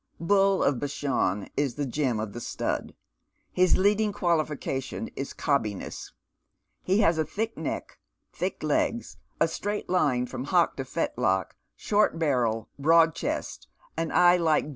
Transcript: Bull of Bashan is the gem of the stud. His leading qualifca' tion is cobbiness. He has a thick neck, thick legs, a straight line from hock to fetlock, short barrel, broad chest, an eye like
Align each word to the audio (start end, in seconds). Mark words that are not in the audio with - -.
Bull 0.19 0.63
of 0.63 0.79
Bashan 0.79 1.47
is 1.55 1.75
the 1.75 1.85
gem 1.85 2.19
of 2.19 2.33
the 2.33 2.41
stud. 2.41 2.95
His 3.51 3.77
leading 3.77 4.11
qualifca' 4.11 4.81
tion 4.81 5.09
is 5.15 5.31
cobbiness. 5.31 6.11
He 6.81 7.01
has 7.01 7.19
a 7.19 7.23
thick 7.23 7.55
neck, 7.55 7.99
thick 8.33 8.63
legs, 8.63 9.17
a 9.39 9.47
straight 9.47 9.89
line 9.89 10.25
from 10.25 10.45
hock 10.45 10.75
to 10.77 10.85
fetlock, 10.85 11.55
short 11.75 12.17
barrel, 12.17 12.67
broad 12.79 13.13
chest, 13.13 13.67
an 13.95 14.11
eye 14.11 14.37
like 14.37 14.65